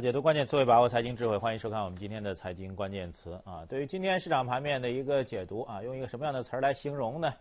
[0.00, 3.64] 解读关键词汇，把握财经智慧，欢迎收看我们今天的财经关键词啊。
[3.66, 7.32] 对于今天市场盘面的一个解读啊，用一个什么样的词儿来形容呢？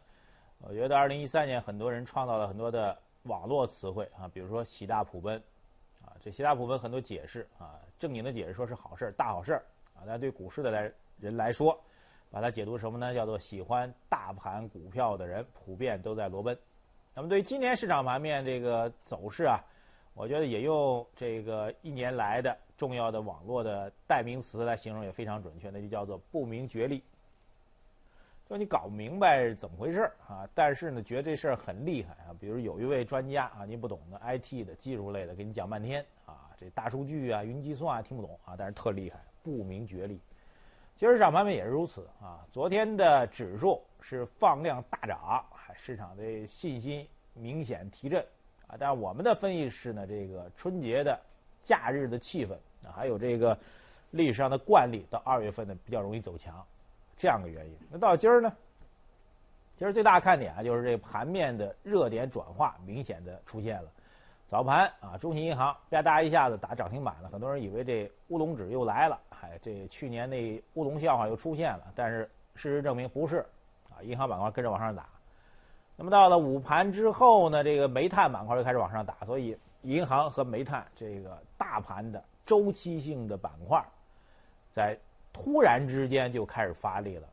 [0.60, 5.36] 我觉得二零一三年很多人创造了很多的网络词汇啊，比如说喜大普奔
[6.02, 10.08] 啊，这喜大普奔很多解释啊，正经的解释说是好事儿，大好事儿啊。
[10.08, 11.78] 但对股市的来人来说，
[12.32, 13.14] 把它解读什么呢？
[13.14, 16.58] 叫做喜欢大盘股票的人普遍都在裸奔。
[17.14, 19.60] 那么对于今年市场盘面这个走势啊。
[20.16, 27.04] 我觉得也用这个一年来的重要的网络的代名词来形容也非常准确，那就叫做不明觉厉。
[28.48, 32.36] 就你搞不明白怎么回事啊，但是呢，觉得这事儿很厉害啊。
[32.40, 40.22] 比如有一位专家啊，你不懂的 IT 的技术类的，给你讲半天啊，这大数据啊、云计算啊听不懂啊，但是特厉害，不明觉厉。
[40.96, 42.46] 今儿市场盘面也是如此啊。
[42.52, 45.44] 昨天的指数是放量大涨，
[45.76, 48.26] 市场的信心明显提振。
[48.68, 51.20] 啊，但我们的分析是呢，这个春节的
[51.62, 52.54] 假日的气氛
[52.88, 53.58] 啊，还有这个
[54.12, 56.66] 历史上的惯例，到二月份呢比较容易走强，
[57.18, 57.78] 这样的原因。
[57.92, 58.52] 那到今儿呢，
[59.78, 63.90] 今儿最大看点啊，就是这盘面的热点转化明显的出现了。
[64.48, 71.92] 早盘啊，中信银行吧嗒一下子打涨停板了，很多人以为这乌龙指又来了，嗨，这去年那乌龙笑话又出现了。
[71.96, 73.46] 但是事实证明不是，
[73.90, 75.10] 啊，银行板块跟着往上打。
[75.96, 83.84] 那么到了午盘之后呢，这个煤炭板块就开始往上打，所以银行和煤炭这个大盘的周期性的板块，
[84.72, 84.98] 在
[85.32, 87.28] 突然之间就开始发力了。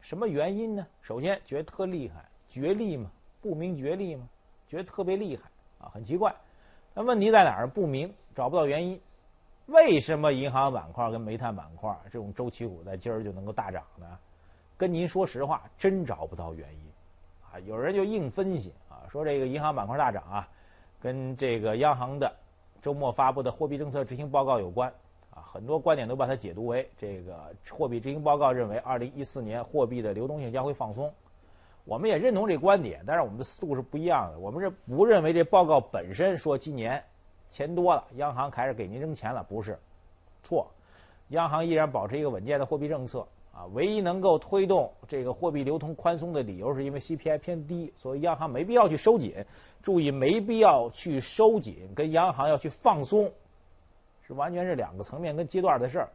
[0.00, 0.86] 什么原因呢？
[1.00, 4.28] 首先觉得特厉害，绝力嘛，不明觉厉嘛，
[4.68, 6.32] 觉得特别厉害啊，很奇怪。
[6.94, 7.66] 那问题在哪儿？
[7.66, 9.00] 不明，找不到原因。
[9.66, 14.16] 为什么银行板块跟煤炭板块这种周期股在今儿就能够大涨呢？
[14.76, 16.85] 跟您说实话，真找不到原因。
[17.64, 20.48] 有人就硬分析啊，说这个银行板块大涨啊，
[21.00, 22.30] 跟这个央行的
[22.82, 24.92] 周末发布的货币政策执行报告有关
[25.30, 25.42] 啊。
[25.46, 31.12] 很多观点都把它解读为这个货币执行报告认为，二零一四年货币的流动性将会放松。
[31.84, 34.38] 我们也认同这观点，但是我们的思路是不一样的。
[34.38, 37.02] 我们是不认为这报告本身说今年
[37.48, 39.78] 钱多了，央行开始给您扔钱了，不是
[40.42, 40.68] 错。
[41.28, 43.26] 央行依然保持一个稳健的货币政策。
[43.56, 49.34] 啊，唯一能够推动这个货币流通宽松的理由，是因为 CPI 偏低，所以央行没必要去收紧。
[49.82, 53.32] 注意，没必要去收紧，跟央行要去放松，
[54.26, 56.08] 是完全是两个层面跟阶段的事儿。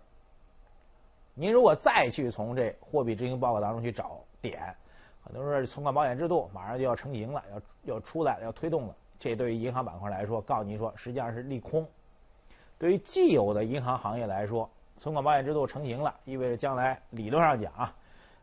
[1.34, 4.62] 您如果再去从这货币执行报告当中去找点，
[5.24, 7.44] 很多人说存款保险制度马上就要成型了，
[7.86, 11.88] 要要出来了要推动了，这对于银行板块来说，告诉您说实际上是利空。
[12.78, 14.70] 对于既有的银行行业来说，
[15.02, 17.92] 存款保险制度成型了，意味着将来理论上讲啊，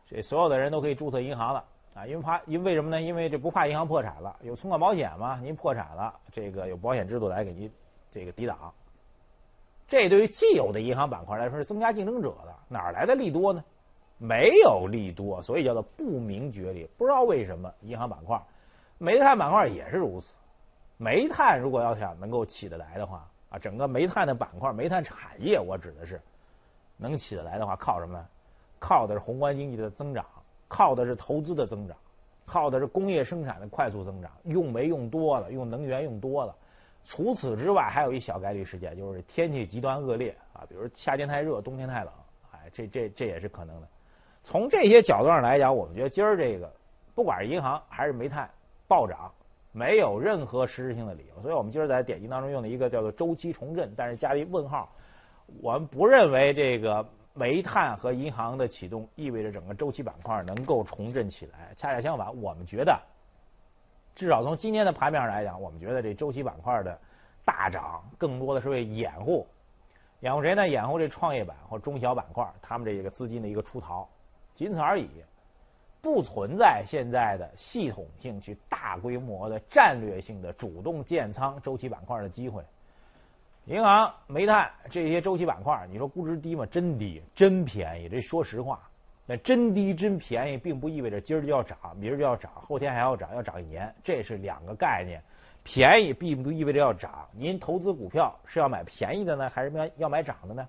[0.05, 1.63] 这所有的人都可以注册银行了
[1.95, 3.01] 啊，因为怕，因为什么呢？
[3.01, 7.71] 因为这不怕银行破产了，有存款保险嘛，您破产了，这个有保险制度来给您
[8.11, 8.73] 这个抵挡。
[9.87, 13.63] 这对于既有的银行板块来说是增加竞争者的，哪来的利多呢？
[14.17, 16.85] 没有利多，所以叫做不明觉厉。
[16.97, 18.37] 不知道为什么银行板块、
[18.97, 20.35] 煤炭板块也是如此。
[20.97, 26.21] 煤炭如果要想能够起得来的话啊，整个煤炭的板块、煤炭产业，我指的是。
[26.99, 28.25] 能起得来的话，靠什么呢？
[28.77, 30.25] 靠的是宏观经济的增长，
[30.67, 31.97] 靠的是投资的增长，
[32.45, 34.31] 靠的是工业生产的快速增长。
[34.43, 36.55] 用煤用多了，用能源用多了。
[37.05, 42.13] 除此之外，还有一小概率事件，就是天气极端恶劣啊，比如夏天太热，冬天太冷，
[42.51, 43.87] 哎，这这这也是可能的。
[44.43, 46.71] 从这些角度上来讲，我们觉得今儿这个，
[47.15, 48.49] 不管是银行还是煤炭
[48.87, 49.31] 暴涨，
[49.71, 51.41] 没有任何实质性的理由。
[51.41, 54.89] 所以我们今儿在点击当中用的一个叫做周期重振，但是加一问号。
[55.61, 61.73] 我们不认为这个煤炭和银行的启动意味着整个周期板块能够重振起来。
[61.75, 62.99] 恰恰相反，我们觉得，
[64.15, 66.99] 至少从今天的盘面上来讲，我们觉得这周期板块的
[67.45, 69.47] 大涨更多的是为掩护，
[70.19, 70.67] 掩护谁呢？
[70.67, 74.07] 掩护这创业板或中小板块他们这个资金的一个出逃，
[74.53, 75.07] 仅此而已，
[76.01, 82.63] 不存在现在的系统性去大规模的战略性的主动建仓周期板块的机会。
[83.69, 86.65] 银行、煤炭这些周期板块，你说估值低吗？
[86.71, 88.09] 真低，真便宜。
[88.09, 88.89] 这说实话，
[89.27, 95.21] 那真低真便宜，并不意味着今儿就要涨，明儿就要涨，后天还要涨，要涨一年，这是两个概念。
[95.63, 97.29] 便宜并不意味着要涨。
[97.31, 100.67] 您投资股票是要买便宜的呢，还是要要买涨的呢？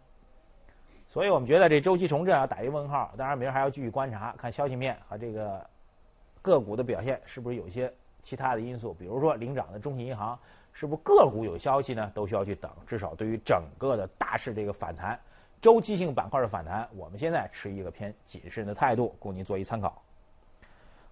[1.09, 3.15] 所以我们觉得这周期重振要打一问号。
[3.17, 5.67] 当然，明儿还要继续观察，看消息面和这个
[6.43, 10.39] 个股的表现是不是有些其他的因素，比如说领涨的中信银行。
[10.73, 12.11] 是不是个股有消息呢？
[12.15, 12.71] 都需要去等。
[12.87, 15.19] 至少对于整个的大势这个反弹，
[15.61, 20.03] 周期性板块的反弹，我们现在持一个偏谨慎的态度，供您做一参考。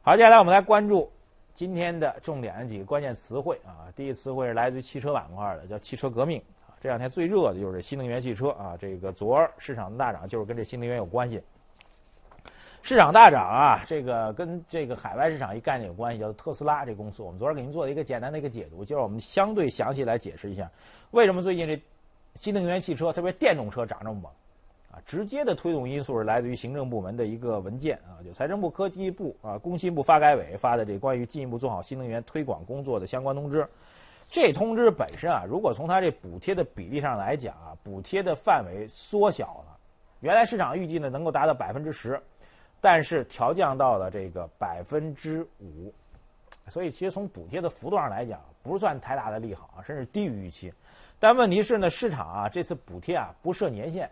[0.01, 1.11] 好，接下来我们来关注
[1.53, 3.93] 今天的重点的几个关键词汇啊。
[3.95, 6.73] 第一词汇是来自于汽车板块的，叫汽车革命啊。
[6.81, 11.43] 这两天最热的就是新能源汽车啊，这个昨儿市场的大涨就是跟这新能源有关系。
[12.83, 17.23] 市场大涨啊，这个跟这个海外市场一概念有关系，叫特斯拉这公司。
[17.23, 20.71] 我们昨儿给您做了一个简单的一个解读，就是我们相对详细来解释一下，
[21.11, 21.79] 为什么最近这
[22.37, 24.25] 新能源汽车，特别电动车涨这么猛
[24.91, 24.97] 啊？
[25.05, 33.69] 直接的推动因素是来自于行政部门的一个文件啊，就财政部、科技部啊、工信部、发改委发的这关于进一步做好新能源推广工作的相关通知。
[34.31, 39.77] 这通知本身啊，如果从它这补贴的比例上来讲啊，补贴的范围缩小了，
[40.21, 42.19] 原来市场预计呢能够达到百分之十。
[42.81, 45.93] 但是调降到了这个百分之五，
[46.69, 50.73] 所以其实从补贴的幅度上来讲，不算太大的利好啊，甚至低于预期。
[51.19, 54.09] 但问题是呢，市场啊这次补贴啊不设年限，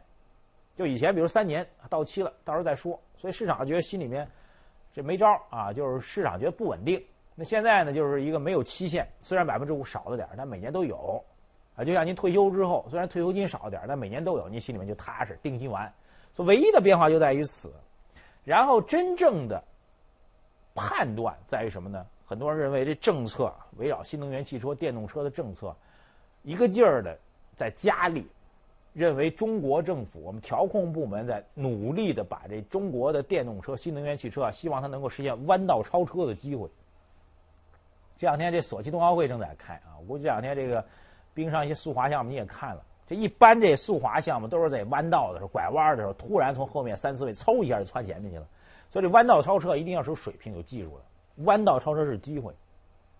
[0.75, 3.01] 就以前比如三年到期了，到时候再说。
[3.17, 4.29] 所以市场觉得心里面
[4.93, 7.01] 这没招啊，就是市场觉得不稳定。
[7.35, 11.23] 那现在呢就是一个没有期限，虽然百分之五少了点，但每年都有
[11.77, 11.85] 啊。
[11.85, 15.91] 就像您退休之后，虽然退休金少点，但每年都有，您心里面就踏实，定心丸。
[16.35, 17.73] 所以唯一的变化就在于此。
[18.46, 19.62] 然后真正的
[20.72, 22.06] 判断在于什么呢？
[22.25, 25.75] 很多人认为这政策围绕新能源汽车、电动车的政策，
[26.43, 27.19] 一个劲儿的
[27.56, 28.26] 在加力，
[28.93, 36.69] 认为中国政府我们调控部门在努力的把这中国的电动车、新能源汽车啊，希望它能够实现弯道超车的机会。
[38.16, 40.84] 这两天这索契冬奥会正在开啊，我估计这两天这个
[41.34, 42.84] 冰上一些速滑项目你也看了。
[43.06, 48.47] 这一般这速滑项目都是在弯道的时候、拐弯的时候，突然从后面三四位嗖一下就窜前面去了。
[48.91, 51.44] 所以这弯道超车一定要是有水平、有技术的。
[51.44, 52.53] 弯道超车是机会，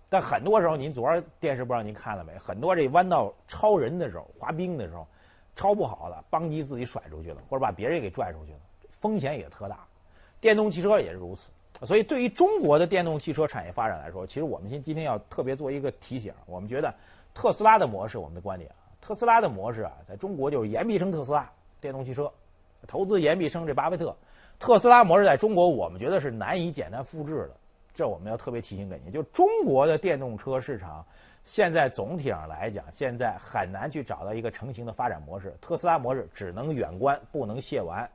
[0.09, 2.33] 但很多时候您昨儿电视不知道您看了没？
[2.39, 5.07] 很多这弯道超人的时候、滑冰的时候，
[5.55, 9.87] 超不好了，邦机自己甩出去了，或者把别人给拽出去了，风险也特大。
[10.41, 11.51] 电动汽车也是如此。
[11.85, 16.33] 所以对于中国的电动汽车产业发展来说，其实我们今今天要特别做一个提醒。
[16.47, 16.95] 我们觉得
[17.35, 18.71] 特斯拉的模式，我们的观点。
[19.07, 21.49] 特斯拉的模式啊，在中国就是言必称特斯拉
[21.81, 22.29] 电动汽车，
[22.89, 24.17] 投资言必称这巴菲特。
[24.59, 27.51] 特斯拉模式在中国，我们觉得是难以简单复制的，
[27.95, 29.13] 这我们要特别提醒给您。
[29.13, 31.07] 就中国的电动车市场，
[31.45, 35.57] 现在总体上来讲，现在很难去找到一个成型的发展模式。
[35.61, 38.11] 特斯拉模式只能远观，不能亵玩，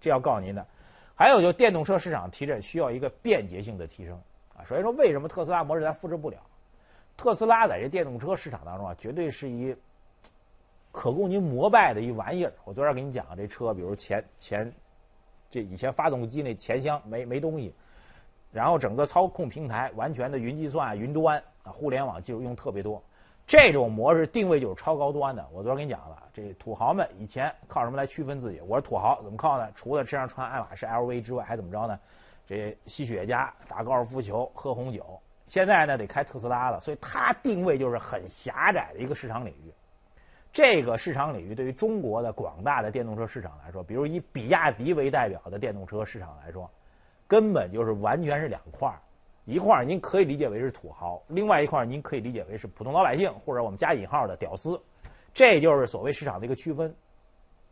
[0.00, 0.66] 这要告诉您的。
[1.14, 4.20] 还有就电动车市场提振需要一个便捷性的提升
[4.56, 4.66] 啊。
[4.66, 6.38] 首先说，为什么特斯拉模式咱复制不了？
[7.16, 9.72] 特斯拉在这电动车市场当中啊，绝对是一。
[10.92, 14.70] 可供您膜拜的一玩意儿，我昨天给你讲这车，比如前前，
[15.50, 17.74] 这以前发动机那前箱没没东西，
[18.52, 23.02] 然后整个操控平台完全的云计算、云端啊，互联网技术用特别多，
[23.46, 25.48] 这种模式定位就是超高端的。
[25.50, 28.60] 我昨天跟你讲了，这土豪们以前靠什么来区分自己？
[28.60, 29.72] 我是土豪，怎么靠呢？
[29.74, 31.98] 除了身上穿爱马仕、LV 之外，还怎么着呢？
[32.46, 39.72] 这吸雪茄、打高尔夫球、喝红酒，现在呢得开特斯拉了，所以它定位就是很狭窄的一个市场领域。
[40.52, 46.70] 这个市场领域对于中国的广大的电动车市场来说，比如以比亚迪为代表的电动车市场来说，
[47.26, 49.00] 根本就是完全是两块儿。
[49.44, 54.80] 一块儿您可以理解为是土豪，另外一块儿您可以理解为是普通老百姓或者我们加引号的屌丝。
[55.32, 56.94] 这就是所谓市场的一个区分。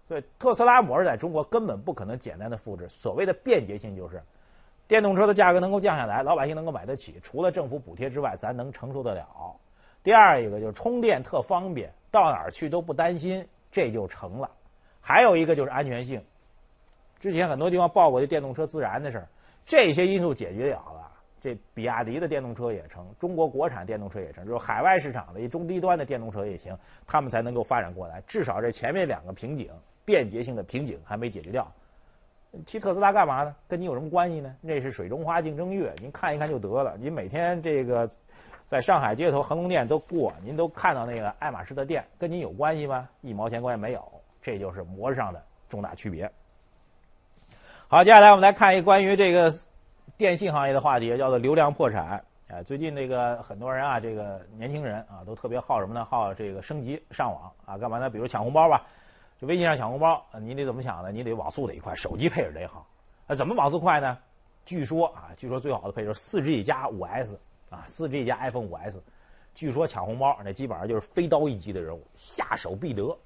[0.09, 2.89] 所以特斯拉模式在中国根本不可能简单的复制。
[2.89, 4.21] 所谓的便捷性就是，
[4.89, 9.55] 电动车的价格能够降下来，老百姓能够买得起，除了政府补贴之外，咱能承受得了。
[10.03, 11.93] 第二一个就是充电特方便。
[12.13, 14.51] 到哪儿去都不担心，这就成了。
[15.01, 16.21] 还有一个就是安全性。
[17.21, 19.29] 之前很多地方报过这电动车自燃的事儿，
[19.65, 21.09] 这些因素解决了了，
[21.41, 26.77] 这比亚迪的电动车也成，中国国产电动车也成，就是海外市场的一中低端的电动车也行，
[27.07, 28.21] 他们才能够发展过来。
[28.27, 29.71] 至少这前面两个瓶颈，
[30.05, 31.73] 便捷性的瓶颈还没解决掉。
[32.67, 33.55] 提特斯拉干嘛呢？
[33.69, 34.57] 跟你有什么关系呢？
[34.61, 36.97] 那是水中花竞争月，您看一看就得了。
[36.99, 38.11] 您每天这个。
[38.71, 43.09] 在上海街头恒隆店都过，您都看到那个爱马仕的店，跟您有关系吗？
[43.21, 46.31] 一毛钱关系没有，这就是模式上的重大区别。
[47.89, 49.53] 好，接下来我们来看一关于这个
[50.17, 52.23] 电信行业的话题，叫做流量破产。
[52.47, 56.05] 哎，最近这个很多人啊，这个年轻人啊，都特别好什么呢？
[56.05, 58.09] 好这个升级上网啊，干嘛呢？
[58.09, 58.87] 比如抢红包吧，
[59.41, 61.11] 就微信上抢红包，你得怎么抢呢？
[61.11, 62.87] 你得网速得快，手机配置得好。
[63.27, 64.17] 那怎么网速快呢？
[64.65, 67.37] 据说啊，据说最好的配置四 G 加五 S。
[67.71, 69.03] 啊，四 G 加 iPhone 五 S，
[69.55, 73.17] 据说抢红包那基本上就是飞刀一级的人物，下手必得，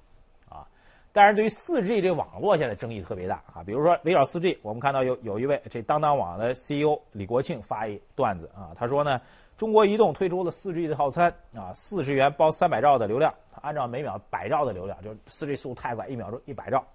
[0.47, 0.65] 啊！
[1.11, 3.63] 但是对于四 G 这网络现在争议特别大啊。
[3.65, 9.19] 比如说围绕四 G，我们看到有有一位这当当网的 CEO 李国庆发一段子啊，他说呢，
[9.57, 16.85] 中国移动推出了四 G 的套餐啊，四十元包三百兆的流量，按照每秒百兆的流量，就是四 G 速度太快，一秒钟一百兆，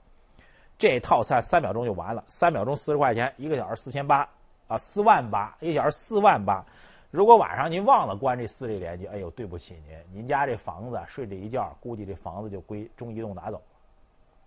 [0.78, 4.28] 这套餐三秒钟就完了，三秒钟四十块钱，一个小时四千八
[4.68, 6.64] 啊，四万八，一个小时四万八。
[7.10, 13.62] 如果晚上您忘了关这四 G 连接，哎呦，对不起您，您家这房子睡这一觉，估计这房子就归中移动拿走了。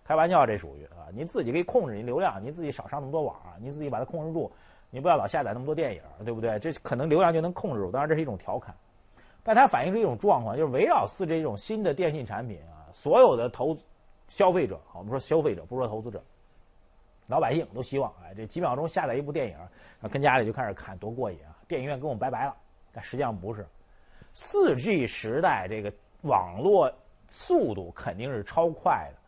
[0.02, 4.50] 开玩笑，这属于啊，您自己可以控制您流量，您自己少上那么多网，您自己把它控制住，
[4.88, 6.58] 您不要老下载那么多电影，对不对？
[6.58, 7.90] 这可能流量就能控制住。
[7.90, 8.74] 当然，这是一种调侃，
[9.42, 13.76] 但它反映出一种状况，就是围绕四 G 这种新的电信产品啊，所有的投
[14.28, 16.22] 消费者，我们说消费者，不说投资者，
[17.26, 21.52] 老百姓都希望，哎，这几秒钟下载一部电影，跟家里就开始看，多过瘾啊！
[21.68, 22.56] 电影院跟我们拜拜了。
[22.92, 23.66] 但实际上不是，
[24.32, 25.92] 四 G 时代这个
[26.22, 26.92] 网络
[27.28, 29.18] 速度肯定是超快的。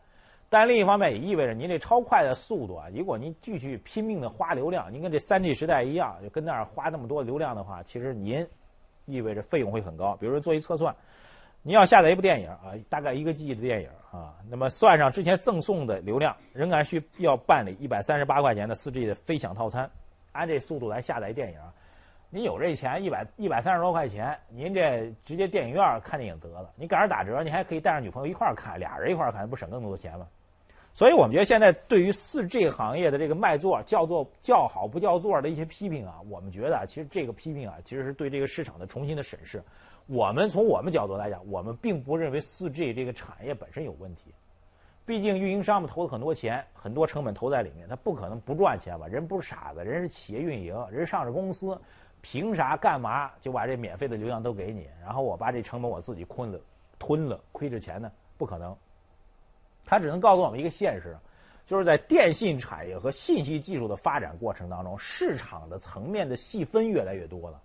[0.49, 8.47] 但另一方面也意味着，您这超快的速度啊，如果您继续拼命的花流量，您跟这三 G 时代一样，就跟那儿花那么多流量的话，其实您
[9.07, 10.17] 意味着费用会很高。
[10.17, 10.95] 比如说做一测算，
[11.63, 19.91] 您要下载一部电影啊，大概一个 G 的电影啊，那么算上之前赠送的流量，仍然需要办理一百三十八块钱的四 G 的飞享套餐，
[20.31, 21.59] 按这速度来下载电影，
[22.37, 26.71] 您有这钱一百一百三十多块钱，您这直接电影院看电影得了。
[26.77, 30.27] 你赶上打折，你还可以带上女朋友一块看，俩人一块看，不省更多的钱吗？
[30.93, 39.63] 所以我们觉得现在对于四 G 行业的这个卖座叫做叫好不叫座的一些批评啊，我们觉得其实这个批评啊，其实是对这个市场的重新的审视。
[40.05, 44.25] 我们从我们角度来讲，我们并不认为四 G 这个产业本身有问题。
[45.07, 49.07] 毕竟运营商们投了很多钱，很多成本投在里面，他不可能不赚钱吧？
[49.07, 51.81] 人不是傻子，人是企业运营，人上市公司，
[52.29, 56.59] 凭啥干嘛就把这免费的流量都给你，然后我把这成本我自己吞了，
[56.99, 58.11] 吞了亏着钱呢？
[58.37, 58.77] 不可能。
[59.85, 61.17] 他只能告诉我们一个现实，
[61.67, 67.63] 就是在电信产业和信息技术的发展过程当中，市场的层面的细分越来越多了。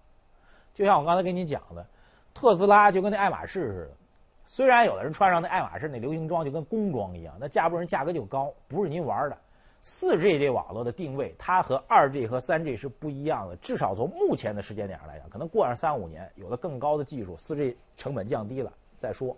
[0.75, 1.83] 就像我刚才跟你讲的，
[2.31, 3.97] 特斯拉就跟那爱马仕似的，
[4.45, 9.35] 虽然有的人穿上那爱马仕那流行装就跟工装一样，那架不住人价格就高，不是您玩的。
[9.83, 19.35] 四 G 这网络的定位，它和二 G 和三 G 是不一样的，至少从目前的时间点上来讲，可能过上三五年，有了更高的技术，四 G 成本降低了再说。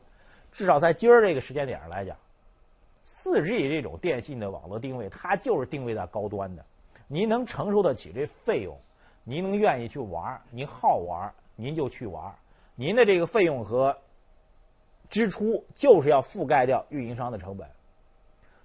[0.51, 2.15] 至少在今儿这个时间点上来讲。
[3.05, 6.63] 四 G 这种电信的网络定位，它就是定位在高端的。
[7.07, 8.79] 您能承受得起这费用，
[9.25, 12.33] 您能愿意去玩您好玩您就去玩
[12.75, 13.97] 您的这个费用和
[15.09, 17.67] 支出就是要覆盖掉运营商的成本。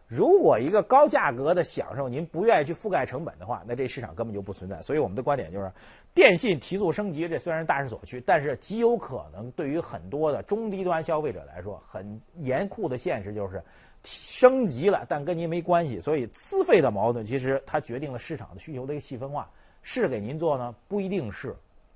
[0.08, 4.82] 如果一个高价格的享受您不愿意去覆盖成本的话，那这市场根本就不存在。
[4.82, 5.70] 所以我们的观点就是，
[6.14, 13.62] 电信提速升级，这虽然是大势所趋，但是极有可能对于很多的中低端消费者来说，很严酷的现实就是。
[14.04, 16.00] 升级了，但跟您没关系。
[16.00, 19.50] 所以资费的矛盾，其实它决定了市场的需求的一个细分化。
[19.82, 20.72] 是给您做呢？
[20.86, 21.54] 不一定是，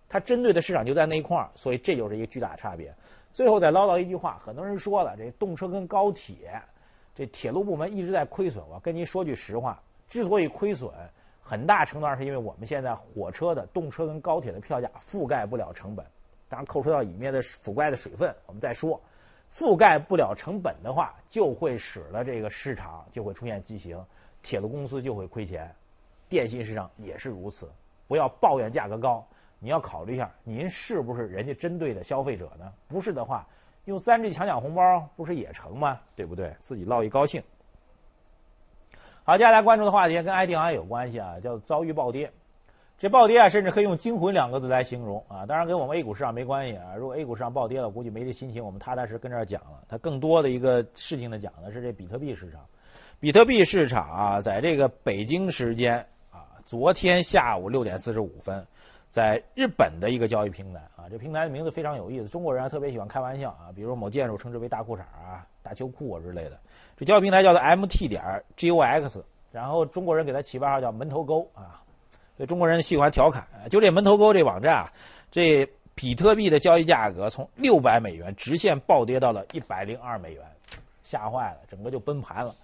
[0.08, 1.48] 它针对的市场就在那一块儿。
[1.54, 2.92] 所以这就是一个巨大差别。
[3.32, 6.60] 最后再唠叨一句话，很多人说了，这动车跟高铁，
[7.14, 8.64] 这铁路部门一直在亏损。
[8.68, 10.90] 我跟您说句实话，之所以亏损，
[11.40, 16.04] 很大程度上是因为我们现在火车的动车跟高铁的票价覆盖不了成本。
[16.48, 19.00] 当然，扣除掉里面的腐败的水分，我们再说。
[19.52, 24.02] 覆盖不了成本的话，就会使得这个市场就会出现畸形，
[24.42, 25.70] 铁路公司就会亏钱，
[26.28, 27.70] 电信市场也是如此。
[28.08, 29.26] 不要抱怨价格高，
[29.58, 32.72] 你要考虑一下，您是不是人家针对的消费者呢？
[32.88, 33.46] 不是的话，
[33.84, 36.00] 用三 G 抢抢红包不是也成吗？
[36.14, 36.54] 对不对？
[36.60, 37.42] 自己捞一高兴。
[39.24, 42.32] 好，接下来关注的话题跟 IT 行业有关系啊，叫遭遇暴跌。
[42.98, 45.44] 这暴跌啊，甚至可以用惊魂两个字来形容啊！
[45.44, 46.94] 当然跟我们 A 股市场没关系啊。
[46.96, 49.82] 如果 A 股市场暴跌了，估计没这心情，我们踏踏实跟这儿讲了。
[49.88, 52.60] 它更多的一个事情呢，讲的是这比特币市场。
[53.18, 55.98] 比特币市场啊，在这个北京时间
[56.30, 58.64] 啊，昨天下午六点四十五分，
[59.12, 66.58] 在日本的一个交易平台啊，这平台的名字非常有意思，中国人特别喜欢开玩笑啊，比如某建筑称之为大裤衩啊、大秋裤啊之类的。
[66.96, 68.22] 这交易平台叫做 MT 点
[68.56, 71.82] GOX，然后中国人给它起外号叫门头沟啊。
[72.48, 74.90] 中国人喜欢调侃，就这门头沟这网站啊，
[75.30, 80.42] 这比特币的交易价格从六百美元直线暴跌到了一百零二美元，
[81.02, 82.54] 吓坏了，整个就崩盘了。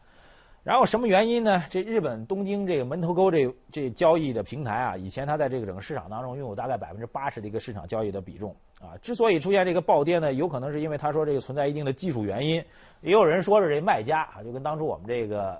[0.68, 1.64] 然后什么原因呢？
[1.70, 8.92] 这日本东京这个门头沟这这交易的平台啊，以前它在这个整个市场当中拥有大概百分之八十的一个市场交易的比重啊。
[9.00, 12.62] 之所以出现这个暴跌呢，有可能是因为他说这个存在一定的技术原因，
[13.00, 15.52] 也有人说是这卖家啊，就跟当初我们这个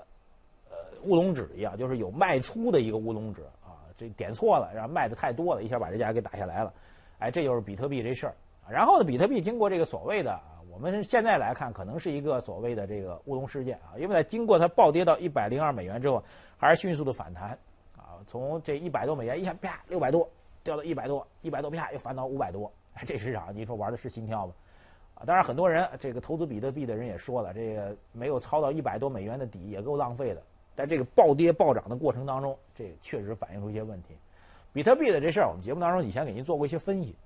[0.68, 3.80] 呃乌龙指一样，就是有卖出的一个乌龙指啊。
[3.96, 6.70] 这点错了，然后卖的太多了，一下把这价给打下来了，
[7.18, 8.34] 哎，这就是比特币这事儿。
[8.68, 16.22] 然后呢，比特币经过这个所谓的啊，我们现在来看，可能是一个所谓的这个乌龙事件啊，因为在经过它暴跌到一百零二美元之后，
[16.56, 17.50] 还是迅速的反弹
[17.96, 20.30] 啊，从这一百多美元一下啪六百多
[20.62, 22.72] 掉到一百多，一百多啪又翻到五百多，
[23.04, 24.52] 这市场你说玩的是心跳吗？
[25.16, 30.40] 啊，当然很多人这个投资比特币的人也说了，这个没有操到一百多美元的底也够浪费的。
[30.76, 34.16] 在这个暴跌暴涨的过程当中，这确实反映出一些问题。
[34.72, 37.16] 比特币的这事儿，我们节目当中以前给您做过一些分析。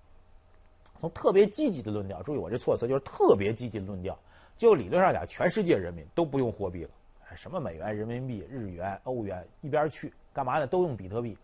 [1.02, 4.16] 从特别积极的论调，注意我这措辞就是特别积极的论调，
[4.56, 6.90] 就理论上讲，全世界人民都不用货币了，
[7.34, 10.66] 什么美元、人民币、日元、欧元一边去，干嘛呢？
[10.68, 11.36] 都用比特币，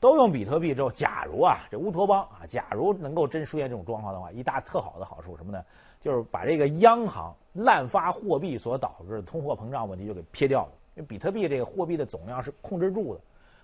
[0.00, 5.64] 都用比特币之后，假如啊，这乌托邦啊，假如能够真出现这种状况的话，一大特好的好处什么呢？
[6.02, 13.20] 就是把这个央行滥发货币所导致的通货膨胀问题就给撇掉了，因为比特币这个货币的总量是控制住的，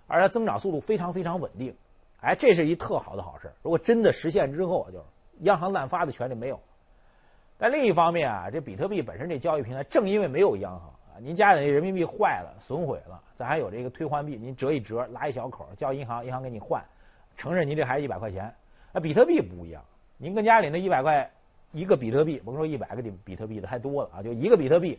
[0.07, 1.77] 而它增长速度非常非常稳定，
[2.23, 3.53] 哎，这是一特好的好事。
[3.61, 5.05] 如果真的实现之后，就。
[5.43, 6.59] 央行滥发的权利没有，
[7.59, 16.83] 但另一方面啊，这比特币本身这交易平台，正因为没有央行啊，您家里那人民币坏了、损毁了，咱还有这个退换币，您折一折，拉一小口，叫银行，银行给你换，
[17.37, 18.53] 承认您这还是一百块钱。
[18.93, 19.83] 那比特币不一样，
[20.17, 21.29] 您跟家里那一百块
[21.73, 24.99] 一个比特币，甭说一百个比比特币的太多了啊，就一个比特币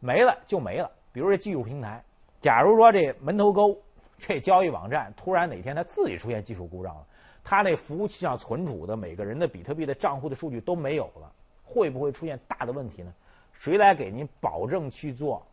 [0.00, 0.90] 没了就没了。
[1.12, 2.02] 比如这技术平台，
[2.40, 3.76] 假如说这门头沟
[4.18, 7.06] 这交易网站突然哪天它自己出现技术故障了。
[7.44, 11.32] 它那服务器上存储的每个人的比特币的账户的数据都没有了，
[11.64, 13.12] 会不会出现大的问题呢？
[13.52, 15.44] 谁来给您保证去做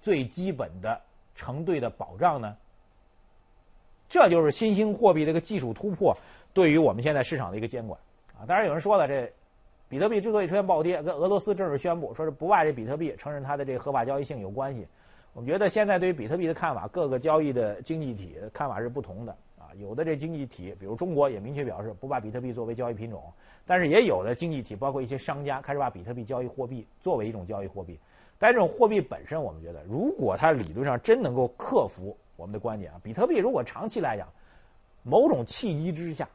[0.00, 1.00] 最基本的
[1.34, 2.56] 承兑的保障呢？
[4.08, 6.16] 这就是新兴货币这个技术突破
[6.52, 7.98] 对于我们现在市场的一个监管
[8.38, 8.46] 啊。
[8.46, 9.32] 当然有人说了，这
[9.88, 14.86] 比特币之所以出现暴跌，跟俄罗斯正式宣布说是不卖这比特币承认它的这个合法交易性有关系。
[15.32, 19.36] 我们觉得现在对于比特币的看法，各个交易的经济体看法是不同的。
[19.78, 23.22] 有的这经济体，比如中国也明确表示不把比特币作为交易品种，
[23.66, 27.98] 但是也有的经济体，包括一些商家开始把比特币交易货币作为一种交易货币。
[28.38, 34.28] 但这种货币本身，我们觉得，如果它理论上真能够克服我们的观点啊，比特币如果长期来讲，
[35.02, 36.28] 某种契机之下，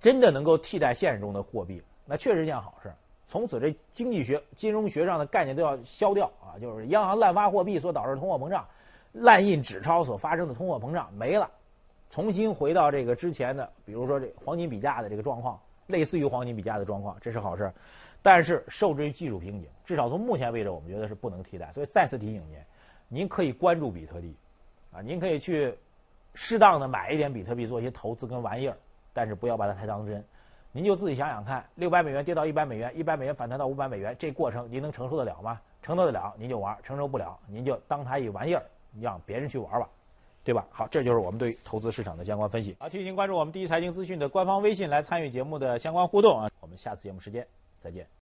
[0.00, 2.92] 真的能够替代现实中的货币，那确实是件好事。
[3.26, 8.66] 从此这经济学、金融学上的概念都要消掉啊，就是央行滥发货币所导致通货膨胀，
[9.12, 11.50] 滥印纸钞所发生的通货膨胀没了。
[12.10, 17.72] 重新回到这个之前的，比如说这黄金比价的这个状况，类似于黄金比价的状况，这是好事。
[18.20, 21.70] 但是受制于技术瓶颈，至少从目前为止，我们觉得是不能替代。
[21.72, 22.58] 所以再次提醒您，
[23.08, 24.36] 您可以关注比特币，
[24.90, 25.72] 啊，您可以去
[26.34, 28.76] 适当的买一点比特币做一些投资跟玩意儿，
[29.12, 30.22] 但是不要把它太当真。
[30.72, 35.60] 您就自己想想看，六百美元跌到一百美元，一百美元反弹到五百美元，这过程您能承受得了吗？
[35.80, 38.62] 承受得了您就玩，承受不了您就当它一玩意儿，
[39.00, 39.88] 让别人去玩吧。
[40.48, 40.66] 对吧？
[40.70, 42.74] 好，这就是我们对投资市场的相关分析。
[42.80, 46.50] 好，提醒关注我们第一财经资讯的官方微信，来参与节目的相关互动啊。
[46.60, 48.08] 我们下次节目时间再见。